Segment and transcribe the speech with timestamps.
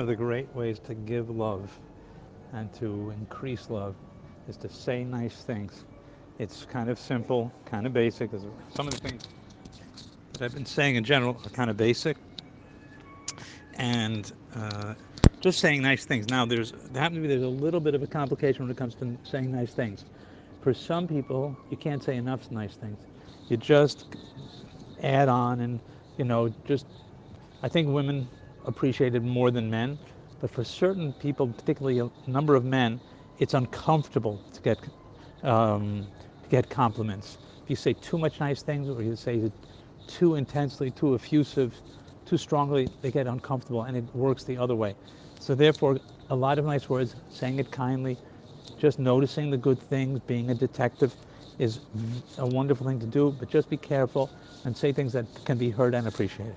[0.00, 1.78] one of the great ways to give love
[2.54, 3.94] and to increase love
[4.48, 5.84] is to say nice things.
[6.38, 8.30] It's kind of simple, kind of basic.
[8.74, 9.24] Some of the things
[10.32, 12.16] that I've been saying in general are kind of basic.
[13.74, 14.94] And uh,
[15.40, 16.30] just saying nice things.
[16.30, 18.78] Now, there's there happens to be there's a little bit of a complication when it
[18.78, 20.06] comes to saying nice things.
[20.62, 22.96] For some people, you can't say enough nice things.
[23.50, 24.06] You just
[25.02, 25.78] add on and
[26.16, 26.86] you know just.
[27.62, 28.26] I think women
[28.66, 29.98] appreciate it more than men,
[30.40, 33.00] but for certain people, particularly a number of men,
[33.38, 34.78] it's uncomfortable to get
[35.42, 36.06] um,
[36.42, 37.38] to get compliments.
[37.64, 39.52] If you say too much nice things, or you say it
[40.06, 41.80] too intensely, too effusive,
[42.26, 44.94] too strongly, they get uncomfortable, and it works the other way.
[45.38, 48.18] So therefore, a lot of nice words, saying it kindly,
[48.78, 51.16] just noticing the good things, being a detective
[51.58, 51.80] is
[52.38, 54.30] a wonderful thing to do, but just be careful
[54.64, 56.56] and say things that can be heard and appreciated.